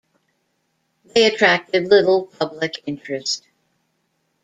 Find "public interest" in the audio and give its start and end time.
2.25-3.47